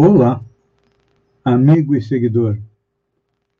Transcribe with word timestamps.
Olá, 0.00 0.40
amigo 1.44 1.92
e 1.92 2.00
seguidor. 2.00 2.56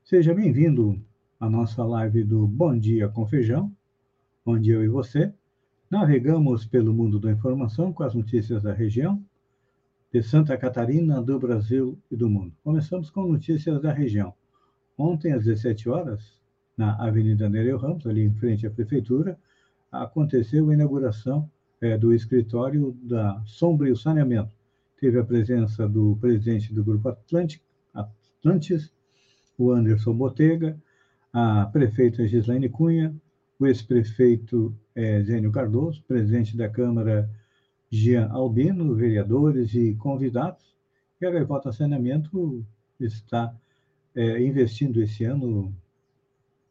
Seja 0.05 0.33
bem-vindo 0.33 0.97
à 1.41 1.51
nossa 1.51 1.83
live 1.83 2.23
do 2.23 2.47
Bom 2.47 2.79
Dia 2.79 3.09
com 3.09 3.27
Feijão, 3.27 3.75
onde 4.47 4.71
eu 4.71 4.85
e 4.85 4.89
você 4.89 5.35
navegamos 5.91 6.65
pelo 6.65 6.95
mundo 6.95 7.19
da 7.19 7.33
informação 7.33 7.93
com 7.93 8.05
as 8.05 8.15
notícias 8.15 8.63
da 8.63 8.73
região, 8.73 9.21
de 10.13 10.23
Santa 10.23 10.57
Catarina, 10.57 11.21
do 11.21 11.41
Brasil 11.41 11.99
e 12.09 12.15
do 12.15 12.31
mundo. 12.31 12.53
Começamos 12.63 13.11
com 13.11 13.27
notícias 13.27 13.83
da 13.83 13.93
região. 13.93 14.33
Ontem, 14.97 15.33
às 15.33 15.45
17 15.45 15.89
horas, 15.89 16.39
na 16.77 16.95
Avenida 17.05 17.49
Nereu 17.49 17.79
Ramos, 17.79 18.07
ali 18.07 18.23
em 18.23 18.33
frente 18.33 18.65
à 18.65 18.71
Prefeitura, 18.71 19.37
aconteceu 19.91 20.71
a 20.71 20.75
inauguração 20.75 21.51
é, 21.81 21.99
do 21.99 22.15
escritório 22.15 22.97
da 23.03 23.43
Sombrio 23.45 23.97
Saneamento, 23.97 24.57
teve 25.01 25.19
a 25.19 25.25
presença 25.25 25.89
do 25.89 26.17
presidente 26.21 26.75
do 26.75 26.85
Grupo 26.85 27.09
Atlântico, 27.09 27.65
Atlantis, 27.95 28.93
o 29.57 29.71
Anderson 29.71 30.15
Botega, 30.15 30.77
a 31.33 31.67
prefeita 31.67 32.27
Gislaine 32.27 32.69
Cunha, 32.69 33.15
o 33.59 33.67
ex-prefeito 33.67 34.75
é, 34.95 35.23
Zênio 35.23 35.51
Cardoso, 35.51 36.03
presidente 36.07 36.57
da 36.57 36.69
Câmara 36.69 37.29
Jean 37.91 38.29
Albino, 38.29 38.95
vereadores 38.95 39.75
e 39.75 39.95
convidados. 39.95 40.77
E 41.21 41.27
a 41.27 41.31
Gaivota 41.31 41.73
Saneamento 41.73 42.65
está 43.01 43.55
é, 44.15 44.43
investindo 44.43 45.01
esse 45.01 45.25
ano 45.25 45.75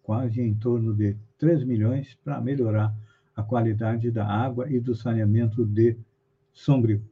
quase 0.03 0.41
em 0.41 0.53
torno 0.53 0.93
de 0.93 1.17
3 1.37 1.63
milhões 1.65 2.17
para 2.23 2.39
melhorar 2.39 2.95
a 3.35 3.43
qualidade 3.43 4.09
da 4.09 4.25
água 4.25 4.69
e 4.69 4.79
do 4.79 4.95
saneamento 4.95 5.65
de 5.65 5.97
Sombrio 6.53 7.03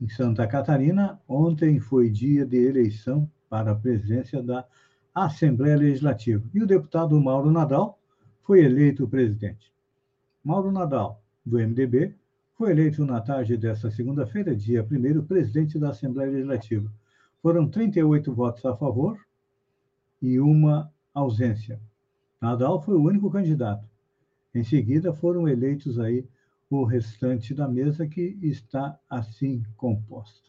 em 0.00 0.08
Santa 0.08 0.46
Catarina, 0.46 1.20
ontem 1.28 1.78
foi 1.78 2.08
dia 2.08 2.46
de 2.46 2.56
eleição 2.56 3.30
para 3.48 3.72
a 3.72 3.74
presidência 3.74 4.42
da 4.42 4.64
Assembleia 5.14 5.76
Legislativa. 5.76 6.42
E 6.54 6.62
o 6.62 6.66
deputado 6.66 7.20
Mauro 7.20 7.50
Nadal 7.50 7.98
foi 8.42 8.64
eleito 8.64 9.06
presidente. 9.06 9.70
Mauro 10.42 10.72
Nadal, 10.72 11.22
do 11.44 11.58
MDB, 11.58 12.14
foi 12.54 12.70
eleito 12.70 13.04
na 13.04 13.20
tarde 13.20 13.56
desta 13.56 13.90
segunda-feira, 13.90 14.56
dia 14.56 14.82
1 14.82 15.22
presidente 15.26 15.78
da 15.78 15.90
Assembleia 15.90 16.30
Legislativa. 16.30 16.90
Foram 17.42 17.68
38 17.68 18.32
votos 18.32 18.64
a 18.64 18.74
favor 18.74 19.18
e 20.22 20.40
uma 20.40 20.90
ausência. 21.12 21.80
Nadal 22.40 22.80
foi 22.80 22.94
o 22.94 23.02
único 23.02 23.30
candidato. 23.30 23.86
Em 24.54 24.64
seguida, 24.64 25.12
foram 25.12 25.46
eleitos 25.48 25.98
aí 25.98 26.26
o 26.70 26.84
restante 26.84 27.52
da 27.52 27.66
mesa 27.66 28.06
que 28.06 28.38
está 28.40 28.96
assim 29.10 29.64
composta. 29.76 30.48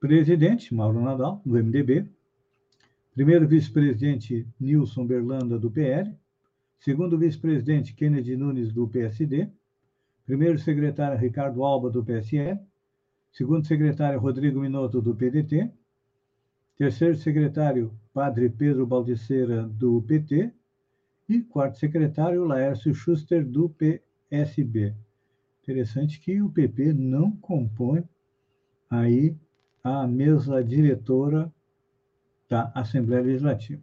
Presidente 0.00 0.74
Mauro 0.74 1.02
Nadal, 1.02 1.42
do 1.44 1.62
MDB. 1.62 2.08
Primeiro 3.14 3.46
vice-presidente 3.46 4.48
Nilson 4.58 5.06
Berlanda, 5.06 5.58
do 5.58 5.70
PL. 5.70 6.16
Segundo 6.78 7.18
vice-presidente 7.18 7.92
Kennedy 7.92 8.34
Nunes, 8.34 8.72
do 8.72 8.88
PSD. 8.88 9.46
Primeiro 10.24 10.58
secretário 10.58 11.18
Ricardo 11.18 11.62
Alba, 11.62 11.90
do 11.90 12.02
PSL. 12.02 12.58
Segundo 13.30 13.66
secretário 13.66 14.18
Rodrigo 14.18 14.60
Minotto, 14.60 15.02
do 15.02 15.14
PDT. 15.14 15.70
Terceiro 16.78 17.16
secretário 17.16 17.92
Padre 18.14 18.48
Pedro 18.48 18.86
Baldiceira, 18.86 19.64
do 19.64 20.00
PT. 20.00 20.50
E 21.28 21.42
quarto 21.42 21.78
secretário 21.78 22.44
Laércio 22.44 22.94
Schuster, 22.94 23.44
do 23.44 23.68
PSL. 23.68 24.11
SB. 24.32 24.94
Interessante 25.62 26.18
que 26.18 26.40
o 26.40 26.48
PP 26.48 26.94
não 26.94 27.36
compõe 27.36 28.02
aí 28.88 29.36
a 29.84 30.06
mesa 30.06 30.64
diretora 30.64 31.52
da 32.48 32.72
Assembleia 32.74 33.22
Legislativa. 33.22 33.82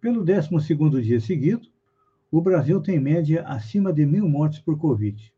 Pelo 0.00 0.24
12º 0.24 1.02
dia 1.02 1.20
seguido, 1.20 1.68
o 2.30 2.40
Brasil 2.40 2.80
tem 2.80 3.00
média 3.00 3.42
acima 3.42 3.92
de 3.92 4.06
mil 4.06 4.28
mortes 4.28 4.60
por 4.60 4.78
Covid. 4.78 5.34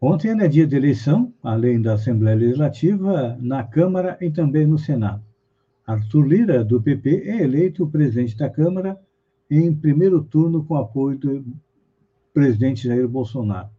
Ontem 0.00 0.30
é 0.40 0.48
dia 0.48 0.66
de 0.66 0.76
eleição, 0.76 1.34
além 1.42 1.82
da 1.82 1.92
Assembleia 1.94 2.36
Legislativa, 2.36 3.36
na 3.40 3.64
Câmara 3.64 4.16
e 4.20 4.30
também 4.30 4.64
no 4.66 4.78
Senado. 4.78 5.24
Arthur 5.86 6.26
Lira, 6.26 6.64
do 6.64 6.80
PP, 6.80 7.24
é 7.26 7.42
eleito 7.42 7.88
presidente 7.88 8.36
da 8.36 8.48
Câmara 8.48 8.96
em 9.50 9.74
primeiro 9.74 10.22
turno 10.22 10.64
com 10.64 10.76
apoio 10.76 11.18
do 11.18 11.44
presidente 12.32 12.86
Jair 12.86 13.08
Bolsonaro 13.08 13.70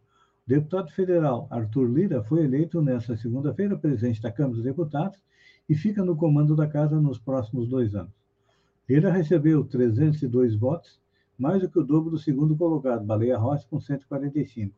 deputado 0.49 0.89
federal 0.89 1.47
Arthur 1.51 1.87
Lira 1.87 2.23
foi 2.23 2.43
eleito 2.43 2.81
nesta 2.81 3.15
segunda-feira 3.15 3.77
presidente 3.77 4.19
da 4.19 4.31
Câmara 4.31 4.55
dos 4.55 4.63
Deputados 4.63 5.21
e 5.69 5.75
fica 5.75 6.03
no 6.03 6.15
comando 6.15 6.55
da 6.55 6.65
casa 6.65 6.99
nos 6.99 7.19
próximos 7.19 7.69
dois 7.69 7.93
anos. 7.93 8.11
Lira 8.89 9.11
recebeu 9.11 9.63
302 9.63 10.55
votos, 10.55 10.99
mais 11.37 11.61
do 11.61 11.69
que 11.69 11.77
o 11.77 11.83
dobro 11.83 12.09
do 12.09 12.17
segundo 12.17 12.57
colocado, 12.57 13.05
Baleia 13.05 13.37
Rossi, 13.37 13.67
com 13.67 13.79
145, 13.79 14.75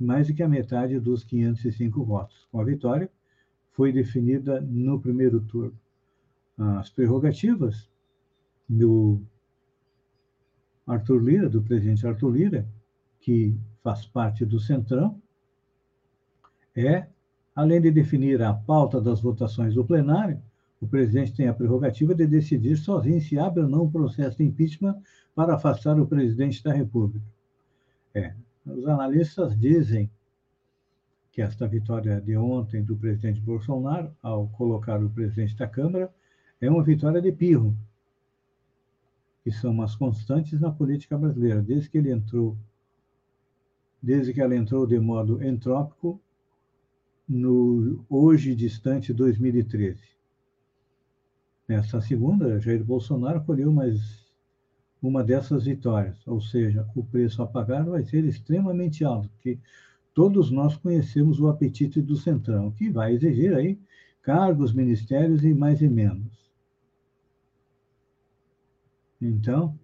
mais 0.00 0.28
do 0.28 0.34
que 0.34 0.42
a 0.42 0.48
metade 0.48 0.98
dos 0.98 1.22
505 1.22 2.02
votos. 2.02 2.48
Com 2.50 2.58
a 2.58 2.64
vitória, 2.64 3.10
foi 3.72 3.92
definida 3.92 4.58
no 4.62 4.98
primeiro 4.98 5.38
turno. 5.42 5.78
As 6.56 6.88
prerrogativas 6.88 7.90
do 8.66 9.20
Arthur 10.86 11.22
Lira, 11.22 11.50
do 11.50 11.60
presidente 11.60 12.06
Arthur 12.06 12.30
Lira, 12.30 12.66
que 13.24 13.58
faz 13.82 14.04
parte 14.04 14.44
do 14.44 14.60
Centrão, 14.60 15.18
é, 16.76 17.06
além 17.56 17.80
de 17.80 17.90
definir 17.90 18.42
a 18.42 18.52
pauta 18.52 19.00
das 19.00 19.18
votações 19.18 19.74
do 19.74 19.82
plenário, 19.82 20.38
o 20.78 20.86
presidente 20.86 21.32
tem 21.32 21.48
a 21.48 21.54
prerrogativa 21.54 22.14
de 22.14 22.26
decidir 22.26 22.76
sozinho 22.76 23.18
se 23.22 23.38
abre 23.38 23.62
ou 23.62 23.68
não 23.68 23.84
o 23.84 23.90
processo 23.90 24.36
de 24.36 24.44
impeachment 24.44 25.00
para 25.34 25.54
afastar 25.54 25.98
o 25.98 26.06
presidente 26.06 26.62
da 26.62 26.70
República. 26.70 27.24
É, 28.14 28.34
os 28.66 28.86
analistas 28.86 29.58
dizem 29.58 30.10
que 31.32 31.40
esta 31.40 31.66
vitória 31.66 32.20
de 32.20 32.36
ontem 32.36 32.84
do 32.84 32.94
presidente 32.94 33.40
Bolsonaro, 33.40 34.14
ao 34.22 34.48
colocar 34.48 35.02
o 35.02 35.08
presidente 35.08 35.56
da 35.56 35.66
Câmara, 35.66 36.12
é 36.60 36.68
uma 36.68 36.82
vitória 36.82 37.22
de 37.22 37.32
pirro, 37.32 37.74
que 39.42 39.50
são 39.50 39.70
umas 39.70 39.96
constantes 39.96 40.60
na 40.60 40.70
política 40.70 41.16
brasileira. 41.16 41.62
Desde 41.62 41.88
que 41.88 41.96
ele 41.96 42.12
entrou 42.12 42.54
desde 44.04 44.34
que 44.34 44.40
ela 44.42 44.54
entrou 44.54 44.86
de 44.86 45.00
modo 45.00 45.42
entrópico 45.42 46.20
no 47.26 48.04
hoje 48.06 48.54
distante 48.54 49.14
2013. 49.14 49.98
Nessa 51.66 52.02
segunda, 52.02 52.60
Jair 52.60 52.84
Bolsonaro 52.84 53.42
colheu 53.42 53.72
mais 53.72 54.30
uma 55.02 55.24
dessas 55.24 55.64
vitórias, 55.64 56.18
ou 56.26 56.38
seja, 56.38 56.86
o 56.94 57.02
preço 57.02 57.42
a 57.42 57.46
pagar 57.46 57.84
vai 57.84 58.04
ser 58.04 58.26
extremamente 58.26 59.02
alto, 59.06 59.30
porque 59.30 59.58
todos 60.12 60.50
nós 60.50 60.76
conhecemos 60.76 61.40
o 61.40 61.48
apetite 61.48 62.02
do 62.02 62.14
Centrão, 62.14 62.72
que 62.72 62.90
vai 62.90 63.14
exigir 63.14 63.54
aí 63.54 63.78
cargos, 64.20 64.74
ministérios 64.74 65.42
e 65.44 65.54
mais 65.54 65.80
e 65.80 65.88
menos. 65.88 66.52
Então, 69.20 69.78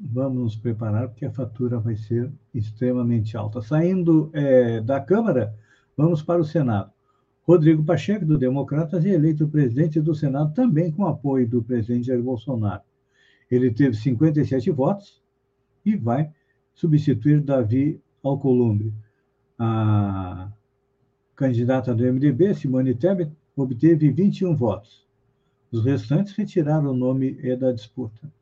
vamos 0.00 0.42
nos 0.42 0.56
preparar, 0.56 1.08
porque 1.08 1.26
a 1.26 1.30
fatura 1.30 1.78
vai 1.78 1.94
ser 1.94 2.32
extremamente 2.54 3.36
alta. 3.36 3.60
Saindo 3.60 4.30
é, 4.32 4.80
da 4.80 5.00
Câmara, 5.00 5.54
vamos 5.96 6.22
para 6.22 6.40
o 6.40 6.44
Senado. 6.44 6.90
Rodrigo 7.42 7.84
Pacheco, 7.84 8.24
do 8.24 8.38
Democratas, 8.38 9.04
é 9.04 9.10
eleito 9.10 9.48
presidente 9.48 10.00
do 10.00 10.14
Senado 10.14 10.54
também 10.54 10.90
com 10.90 11.06
apoio 11.06 11.48
do 11.48 11.62
presidente 11.62 12.06
Jair 12.06 12.22
Bolsonaro. 12.22 12.82
Ele 13.50 13.70
teve 13.70 13.96
57 13.96 14.70
votos 14.70 15.20
e 15.84 15.96
vai 15.96 16.30
substituir 16.72 17.40
Davi 17.40 18.00
Alcolumbre. 18.22 18.94
A 19.58 20.50
candidata 21.34 21.94
do 21.94 22.04
MDB, 22.04 22.54
Simone 22.54 22.94
Tebet, 22.94 23.32
obteve 23.56 24.10
21 24.10 24.54
votos. 24.54 25.06
Os 25.70 25.84
restantes 25.84 26.34
retiraram 26.34 26.90
o 26.90 26.96
nome 26.96 27.32
da 27.56 27.72
disputa. 27.72 28.32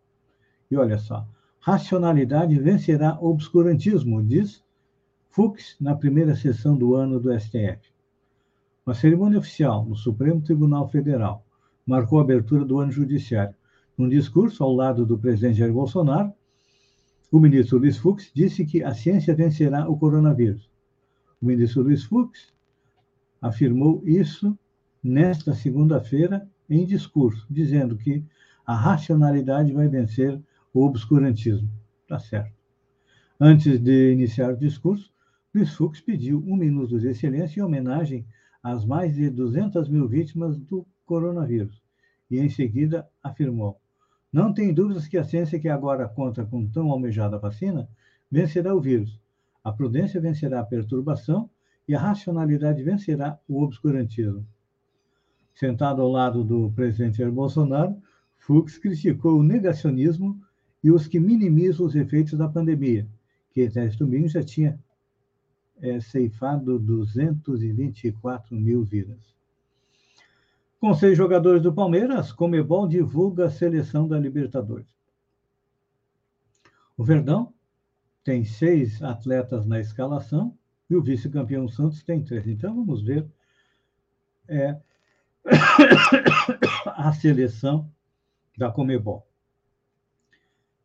E 0.71 0.77
olha 0.77 0.99
só, 0.99 1.27
racionalidade 1.69 2.59
vencerá 2.59 3.19
obscurantismo, 3.21 4.23
diz 4.23 4.65
Fux 5.29 5.77
na 5.79 5.95
primeira 5.95 6.35
sessão 6.35 6.75
do 6.75 6.95
ano 6.95 7.21
do 7.21 7.31
STF. 7.39 7.93
Uma 8.87 8.95
cerimônia 8.95 9.39
oficial 9.39 9.85
no 9.85 9.95
Supremo 9.95 10.41
Tribunal 10.41 10.89
Federal 10.89 11.45
marcou 11.87 12.21
a 12.21 12.23
abertura 12.23 12.65
do 12.65 12.79
ano 12.79 12.91
judiciário. 12.91 13.55
Num 13.99 14.09
discurso 14.09 14.65
ao 14.65 14.73
lado 14.73 15.05
do 15.05 15.19
presidente 15.19 15.59
Jair 15.59 15.71
Bolsonaro, 15.71 16.33
o 17.31 17.39
ministro 17.39 17.77
Luiz 17.77 17.99
Fux 17.99 18.31
disse 18.35 18.65
que 18.65 18.83
a 18.83 18.95
ciência 18.95 19.35
vencerá 19.35 19.87
o 19.91 19.99
coronavírus. 19.99 20.71
O 21.39 21.45
ministro 21.45 21.83
Luiz 21.83 22.03
Fux 22.03 22.51
afirmou 23.43 24.03
isso 24.07 24.59
nesta 25.05 25.53
segunda-feira 25.55 26.49
em 26.71 26.87
discurso, 26.87 27.47
dizendo 27.51 27.95
que 27.95 28.25
a 28.65 28.75
racionalidade 28.75 29.71
vai 29.71 29.87
vencer 29.87 30.41
o 30.73 30.85
obscurantismo. 30.85 31.71
Tá 32.07 32.19
certo. 32.19 32.53
Antes 33.41 33.79
de 33.79 34.13
iniciar 34.13 34.53
o 34.53 34.57
discurso, 34.57 35.13
Luiz 35.55 35.75
Fux 35.75 36.01
pediu 36.01 36.43
um 36.47 36.57
minuto 36.57 36.99
de 36.99 37.15
silêncio 37.15 37.61
em 37.61 37.65
homenagem 37.65 38.27
às 38.63 38.85
mais 38.85 39.15
de 39.15 39.31
200 39.31 39.89
mil 39.89 40.09
vítimas 40.09 40.59
do 40.59 40.87
coronavírus 41.07 41.83
e, 42.31 42.39
em 42.39 42.49
seguida, 42.49 43.09
afirmou: 43.23 43.81
Não 44.33 44.53
tem 44.53 44.75
dúvidas 44.75 45.07
que 45.07 45.17
a 45.17 45.25
ciência 45.25 45.59
que 45.59 45.69
agora 45.69 46.09
conta 46.09 46.45
com 46.45 46.67
tão 46.67 46.91
almejada 46.91 47.39
vacina 47.39 47.89
vencerá 48.31 48.75
o 48.75 48.81
vírus. 48.81 49.21
A 49.65 49.73
prudência 49.73 50.21
vencerá 50.21 50.61
a 50.61 50.65
perturbação 50.65 51.49
e 51.87 51.95
a 51.95 52.01
racionalidade 52.01 52.83
vencerá 52.83 53.39
o 53.49 53.63
obscurantismo. 53.63 54.47
Sentado 55.55 56.03
ao 56.03 56.11
lado 56.11 56.45
do 56.45 56.71
presidente 56.73 57.19
Jair 57.19 57.33
Bolsonaro, 57.33 58.01
Fux 58.37 58.79
criticou 58.79 59.39
o 59.39 59.43
negacionismo 59.43 60.41
e 60.83 60.91
os 60.91 61.07
que 61.07 61.19
minimizam 61.19 61.87
os 61.87 61.95
efeitos 61.95 62.39
da 62.39 62.49
pandemia, 62.49 63.07
que 63.51 63.61
este 63.61 63.99
domingo 63.99 64.29
já 64.29 64.43
tinha 64.43 64.79
é, 65.81 66.01
ceifado 66.01 66.79
224 66.79 68.55
mil 68.55 68.85
vidas. 68.85 69.35
Com 70.81 70.95
seis 70.95 71.17
jogadores 71.17 71.63
do 71.63 71.73
Palmeiras, 71.73 72.33
Comebol 72.33 72.87
divulga 72.87 73.47
a 73.47 73.51
seleção 73.51 74.07
da 74.07 74.19
Libertadores. 74.19 74.87
O 76.97 77.05
Verdão 77.05 77.53
tem 78.23 78.45
seis 78.45 79.03
atletas 79.03 79.67
na 79.67 79.81
escalação 79.81 80.57
e 80.89 80.95
o 80.95 81.03
vice-campeão 81.03 81.69
Santos 81.69 82.03
tem 82.03 82.23
três. 82.23 82.47
Então 82.47 82.75
vamos 82.75 83.03
ver 83.03 83.27
é, 84.49 84.77
a 86.87 87.13
seleção 87.13 87.91
da 88.57 88.71
Comebol. 88.71 89.28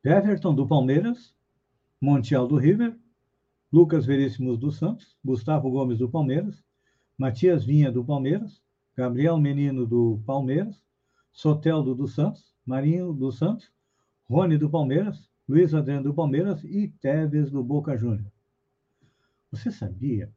Everton, 0.03 0.53
do 0.53 0.67
Palmeiras, 0.67 1.33
Montiel, 2.01 2.45
do 2.45 2.57
River, 2.57 2.93
Lucas 3.71 4.05
Veríssimos, 4.05 4.59
do 4.59 4.69
Santos, 4.69 5.15
Gustavo 5.23 5.71
Gomes, 5.71 5.97
do 5.97 6.09
Palmeiras, 6.09 6.61
Matias 7.17 7.63
Vinha, 7.63 7.89
do 7.89 8.03
Palmeiras, 8.03 8.61
Gabriel 8.97 9.37
Menino, 9.37 9.87
do 9.87 10.21
Palmeiras, 10.25 10.83
Soteldo, 11.31 11.95
do 11.95 12.07
Santos, 12.07 12.53
Marinho, 12.65 13.13
do 13.13 13.31
Santos, 13.31 13.71
Rony, 14.29 14.57
do 14.57 14.69
Palmeiras, 14.69 15.29
Luiz 15.47 15.73
Adriano, 15.73 16.03
do 16.03 16.13
Palmeiras 16.13 16.63
e 16.65 16.89
Tevez, 16.99 17.49
do 17.49 17.63
Boca 17.63 17.97
Júnior. 17.97 18.31
Você 19.51 19.71
sabia 19.71 20.29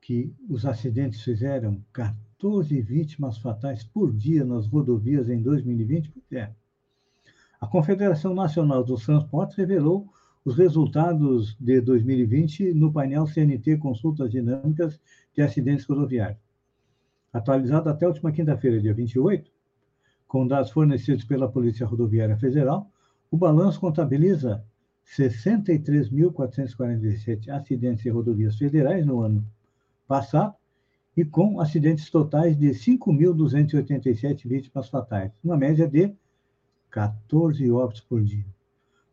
que 0.00 0.32
os 0.48 0.64
acidentes 0.64 1.22
fizeram 1.22 1.84
14 1.92 2.80
vítimas 2.80 3.36
fatais 3.36 3.82
por 3.82 4.12
dia 4.12 4.44
nas 4.44 4.66
rodovias 4.66 5.28
em 5.28 5.42
2020? 5.42 6.12
É. 6.30 6.52
A 7.60 7.66
Confederação 7.66 8.34
Nacional 8.34 8.84
dos 8.84 9.04
Transportes 9.04 9.56
revelou 9.56 10.08
os 10.44 10.56
resultados 10.56 11.56
de 11.58 11.80
2020 11.80 12.72
no 12.72 12.92
painel 12.92 13.26
CNT 13.26 13.78
Consultas 13.78 14.30
Dinâmicas 14.30 15.00
de 15.34 15.42
Acidentes 15.42 15.84
Rodoviários. 15.84 16.38
Atualizado 17.32 17.90
até 17.90 18.06
a 18.06 18.08
última 18.08 18.30
quinta-feira, 18.30 18.80
dia 18.80 18.94
28, 18.94 19.50
com 20.28 20.46
dados 20.46 20.70
fornecidos 20.70 21.24
pela 21.24 21.50
Polícia 21.50 21.84
Rodoviária 21.84 22.38
Federal, 22.38 22.88
o 23.30 23.36
balanço 23.36 23.78
contabiliza 23.80 24.64
63.447 25.04 27.48
acidentes 27.48 28.06
em 28.06 28.10
rodovias 28.10 28.56
federais 28.56 29.04
no 29.04 29.20
ano 29.20 29.44
passado 30.06 30.54
e 31.16 31.24
com 31.24 31.60
acidentes 31.60 32.08
totais 32.08 32.56
de 32.56 32.68
5.287 32.68 34.46
vítimas 34.46 34.88
fatais, 34.88 35.32
uma 35.42 35.56
média 35.56 35.88
de 35.88 36.14
14 36.90 37.70
óbitos 37.70 38.00
por 38.00 38.22
dia. 38.22 38.46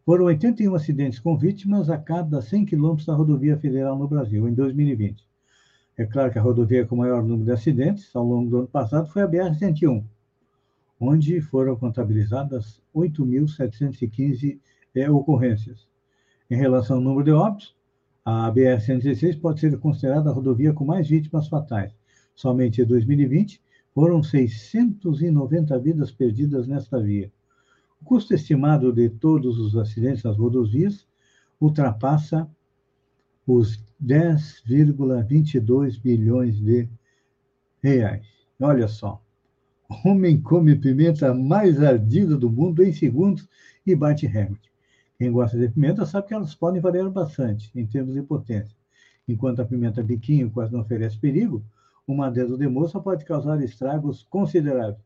Foram 0.05 0.25
81 0.25 0.75
acidentes 0.75 1.19
com 1.19 1.37
vítimas 1.37 1.89
a 1.89 1.97
cada 1.97 2.41
100 2.41 2.65
quilômetros 2.65 3.07
da 3.07 3.15
rodovia 3.15 3.57
federal 3.57 3.97
no 3.97 4.07
Brasil, 4.07 4.47
em 4.47 4.53
2020. 4.53 5.25
É 5.97 6.05
claro 6.05 6.31
que 6.31 6.37
a 6.37 6.41
rodovia 6.41 6.85
com 6.85 6.95
maior 6.95 7.23
número 7.23 7.45
de 7.45 7.51
acidentes 7.51 8.15
ao 8.15 8.25
longo 8.25 8.49
do 8.49 8.57
ano 8.59 8.67
passado 8.67 9.07
foi 9.09 9.23
a 9.23 9.27
BR-101, 9.27 10.03
onde 10.99 11.41
foram 11.41 11.75
contabilizadas 11.75 12.81
8.715 12.93 14.59
é, 14.93 15.09
ocorrências. 15.09 15.87
Em 16.49 16.55
relação 16.55 16.97
ao 16.97 17.01
número 17.01 17.23
de 17.23 17.31
óbitos, 17.31 17.75
a 18.23 18.51
BR-116 18.51 19.39
pode 19.39 19.59
ser 19.59 19.77
considerada 19.79 20.29
a 20.29 20.33
rodovia 20.33 20.73
com 20.73 20.85
mais 20.85 21.07
vítimas 21.07 21.47
fatais. 21.47 21.95
Somente 22.35 22.81
em 22.81 22.85
2020 22.85 23.61
foram 23.93 24.21
690 24.21 25.79
vidas 25.79 26.11
perdidas 26.11 26.67
nesta 26.67 26.99
via. 26.99 27.31
O 28.01 28.05
custo 28.05 28.33
estimado 28.33 28.91
de 28.93 29.09
todos 29.09 29.57
os 29.59 29.75
acidentes 29.75 30.23
nas 30.23 30.37
rodovias 30.37 31.07
ultrapassa 31.59 32.49
os 33.47 33.83
10,22 34.03 36.01
bilhões 36.01 36.59
de 36.59 36.89
reais. 37.81 38.25
Olha 38.59 38.87
só, 38.87 39.21
homem 40.03 40.41
come 40.41 40.75
pimenta 40.75 41.33
mais 41.33 41.81
ardida 41.81 42.37
do 42.37 42.49
mundo 42.49 42.83
em 42.83 42.91
segundos 42.91 43.47
e 43.85 43.95
bate 43.95 44.25
recorde. 44.25 44.71
Quem 45.17 45.31
gosta 45.31 45.57
de 45.57 45.69
pimenta 45.69 46.05
sabe 46.05 46.27
que 46.27 46.33
elas 46.33 46.55
podem 46.55 46.81
variar 46.81 47.09
bastante 47.09 47.71
em 47.75 47.85
termos 47.85 48.13
de 48.13 48.21
potência. 48.21 48.75
Enquanto 49.27 49.61
a 49.61 49.65
pimenta 49.65 50.03
biquinho 50.03 50.51
quase 50.51 50.73
não 50.73 50.81
oferece 50.81 51.17
perigo, 51.17 51.63
uma 52.07 52.29
dedo 52.29 52.57
de 52.57 52.67
moça 52.67 52.99
pode 52.99 53.25
causar 53.25 53.61
estragos 53.63 54.23
consideráveis. 54.29 55.03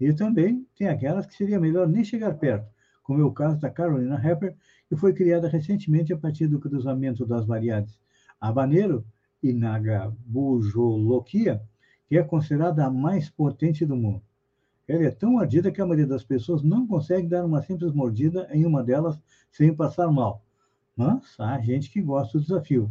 E 0.00 0.12
também 0.12 0.66
tem 0.76 0.88
aquelas 0.88 1.26
que 1.26 1.34
seria 1.34 1.58
melhor 1.58 1.88
nem 1.88 2.04
chegar 2.04 2.34
perto, 2.34 2.68
como 3.02 3.20
é 3.20 3.24
o 3.24 3.32
caso 3.32 3.58
da 3.58 3.70
Carolina 3.70 4.20
Hepper, 4.22 4.54
que 4.88 4.96
foi 4.96 5.12
criada 5.12 5.48
recentemente 5.48 6.12
a 6.12 6.18
partir 6.18 6.46
do 6.46 6.60
cruzamento 6.60 7.24
das 7.24 7.46
variedades 7.46 7.98
habanero 8.40 9.04
e 9.42 9.52
nagabujoloquia, 9.52 11.62
que 12.08 12.16
é 12.16 12.22
considerada 12.22 12.84
a 12.84 12.90
mais 12.90 13.28
potente 13.28 13.84
do 13.84 13.96
mundo. 13.96 14.22
Ela 14.86 15.04
é 15.04 15.10
tão 15.10 15.38
ardida 15.38 15.72
que 15.72 15.80
a 15.80 15.86
maioria 15.86 16.06
das 16.06 16.22
pessoas 16.22 16.62
não 16.62 16.86
consegue 16.86 17.26
dar 17.26 17.44
uma 17.44 17.62
simples 17.62 17.92
mordida 17.92 18.48
em 18.52 18.64
uma 18.64 18.84
delas 18.84 19.20
sem 19.50 19.74
passar 19.74 20.10
mal. 20.12 20.44
Mas 20.96 21.34
há 21.38 21.60
gente 21.60 21.90
que 21.90 22.00
gosta 22.00 22.38
do 22.38 22.42
desafio. 22.42 22.84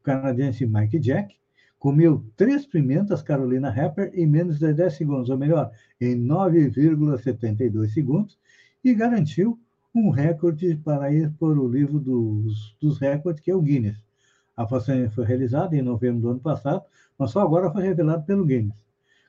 O 0.00 0.02
canadense 0.02 0.66
Mike 0.66 0.98
Jack 0.98 1.36
comeu 1.84 2.24
três 2.34 2.64
pimentas 2.64 3.20
Carolina 3.20 3.68
Rapper 3.68 4.10
em 4.14 4.26
menos 4.26 4.58
de 4.58 4.72
10 4.72 4.94
segundos, 4.94 5.28
ou 5.28 5.36
melhor, 5.36 5.70
em 6.00 6.16
9,72 6.16 7.88
segundos, 7.90 8.38
e 8.82 8.94
garantiu 8.94 9.60
um 9.94 10.08
recorde 10.08 10.76
para 10.76 11.12
ir 11.12 11.30
por 11.38 11.58
o 11.58 11.68
livro 11.68 12.00
dos, 12.00 12.74
dos 12.80 12.98
recordes, 12.98 13.42
que 13.42 13.50
é 13.50 13.54
o 13.54 13.60
Guinness. 13.60 14.02
A 14.56 14.66
façanha 14.66 15.10
foi 15.10 15.26
realizada 15.26 15.76
em 15.76 15.82
novembro 15.82 16.22
do 16.22 16.30
ano 16.30 16.40
passado, 16.40 16.82
mas 17.18 17.32
só 17.32 17.42
agora 17.42 17.70
foi 17.70 17.82
revelado 17.82 18.24
pelo 18.24 18.46
Guinness. 18.46 18.82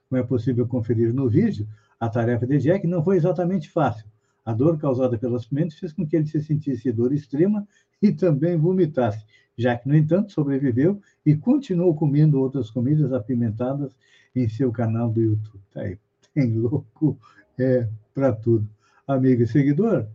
Como 0.08 0.22
é 0.22 0.24
possível 0.24 0.66
conferir 0.66 1.14
no 1.14 1.28
vídeo, 1.28 1.68
a 2.00 2.08
tarefa 2.08 2.48
de 2.48 2.58
Jack 2.60 2.88
não 2.88 3.04
foi 3.04 3.18
exatamente 3.18 3.70
fácil. 3.70 4.06
A 4.46 4.54
dor 4.54 4.78
causada 4.78 5.18
pelas 5.18 5.46
pimentas 5.46 5.78
fez 5.78 5.92
com 5.92 6.08
que 6.08 6.16
ele 6.16 6.26
se 6.26 6.42
sentisse 6.42 6.90
dor 6.94 7.12
extrema 7.12 7.68
e 8.02 8.12
também 8.12 8.58
vomitasse, 8.58 9.26
já 9.58 9.76
que, 9.76 9.88
no 9.88 9.96
entanto, 9.96 10.32
sobreviveu 10.32 11.02
e 11.26 11.36
continuou 11.36 11.96
comendo 11.96 12.40
outras 12.40 12.70
comidas 12.70 13.12
apimentadas 13.14 13.96
em 14.36 14.48
seu 14.50 14.72
canal 14.72 15.10
do 15.10 15.22
YouTube. 15.22 15.62
Tá 15.74 15.82
aí, 15.82 15.98
tem 16.34 16.54
louco 16.54 17.18
é, 17.58 17.88
para 18.14 18.34
tudo. 18.34 18.68
Amigo 19.08 19.44
e 19.44 19.48
seguidor, 19.48 20.08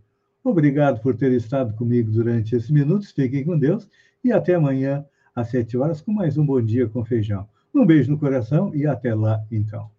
obrigado 0.43 1.01
por 1.01 1.15
ter 1.15 1.31
estado 1.31 1.73
comigo 1.75 2.11
durante 2.11 2.55
esses 2.55 2.69
minutos. 2.69 3.11
Fiquem 3.11 3.43
com 3.43 3.57
Deus 3.57 3.87
e 4.23 4.31
até 4.31 4.55
amanhã 4.55 5.05
às 5.33 5.49
sete 5.49 5.77
horas 5.77 6.01
com 6.01 6.11
mais 6.11 6.37
um 6.37 6.45
Bom 6.45 6.61
Dia 6.61 6.87
com 6.87 7.03
Feijão. 7.05 7.47
Um 7.73 7.85
beijo 7.85 8.11
no 8.11 8.19
coração 8.19 8.75
e 8.75 8.85
até 8.85 9.15
lá, 9.15 9.41
então. 9.49 9.89